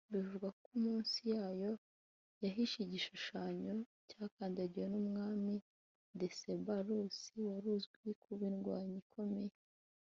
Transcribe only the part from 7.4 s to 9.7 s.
wari uzwiho kuba indwanyi ikomeye